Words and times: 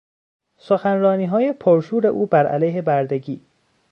سخنرانیهای 0.57 1.53
پرشور 1.53 2.07
او 2.07 2.25
بر 2.25 2.47
علیه 2.47 2.81
بردگی 2.81 3.41